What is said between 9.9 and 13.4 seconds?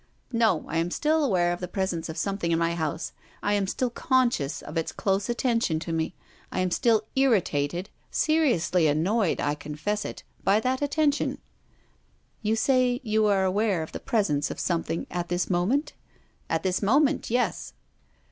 it,— by that atten tion." PROFESSOR GUILDEA. 293 "You say you